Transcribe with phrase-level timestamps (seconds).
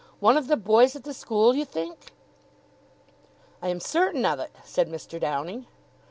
[0.19, 2.11] "One of the boys at the school, you think?"
[3.61, 5.19] "I am certain of it," said Mr.
[5.19, 5.67] Downing.